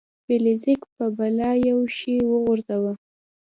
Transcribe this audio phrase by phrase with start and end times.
[0.23, 2.93] فلیریک په بلا یو شی وغورځاوه.